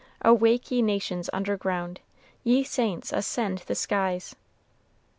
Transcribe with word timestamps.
Awake, 0.23 0.71
ye 0.71 0.81
nations 0.81 1.29
under 1.31 1.55
ground! 1.55 1.99
Ye 2.43 2.63
saints, 2.63 3.13
ascend 3.13 3.59
the 3.67 3.75
skies!" 3.75 4.35